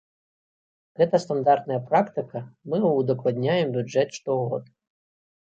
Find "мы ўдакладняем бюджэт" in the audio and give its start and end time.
2.73-4.09